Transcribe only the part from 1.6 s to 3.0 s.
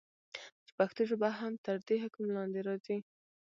تر دي حکم لاندي راځي.